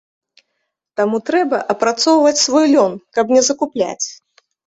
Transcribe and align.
Таму 1.01 1.17
трэба 1.27 1.59
апрацоўваць 1.75 2.41
свой 2.45 2.65
лён, 2.73 2.97
каб 3.17 3.25
не 3.37 3.41
закупляць. 3.51 4.07